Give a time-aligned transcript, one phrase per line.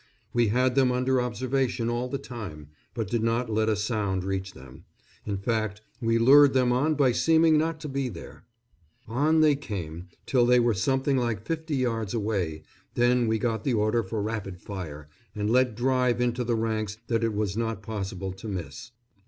[0.33, 4.53] We had them under observation all the time, but did not let a sound reach
[4.53, 4.83] them;
[5.27, 8.43] in fact, we lured them on by seeming not to be there.
[9.07, 12.63] On they came, till they were something like fifty yards away,
[12.95, 17.23] then we got the order for rapid fire, and let drive into the ranks that
[17.23, 18.89] it was not possible to miss.